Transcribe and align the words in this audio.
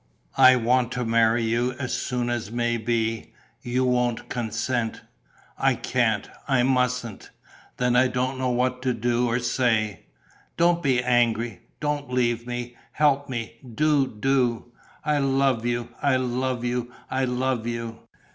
"I 0.39 0.55
want 0.55 0.91
to 0.93 1.05
marry 1.05 1.43
you 1.43 1.73
as 1.73 1.93
soon 1.93 2.31
as 2.31 2.51
may 2.51 2.75
be. 2.77 3.33
You 3.61 3.85
won't 3.85 4.29
consent." 4.29 5.01
"I 5.59 5.75
can't. 5.75 6.27
I 6.47 6.63
mustn't." 6.63 7.29
"Then 7.77 7.95
I 7.95 8.07
don't 8.07 8.39
know 8.39 8.49
what 8.49 8.81
to 8.81 8.95
do 8.95 9.27
or 9.29 9.37
say." 9.37 10.07
"Don't 10.57 10.81
be 10.81 11.03
angry. 11.03 11.61
Don't 11.79 12.11
leave 12.11 12.47
me. 12.47 12.75
Help 12.93 13.29
me, 13.29 13.59
do, 13.75 14.07
do! 14.07 14.71
I 15.05 15.19
love 15.19 15.67
you, 15.67 15.89
I 16.01 16.15
love 16.15 16.65
you, 16.65 16.91
I 17.11 17.25
love 17.25 17.67
you!" 17.67 17.99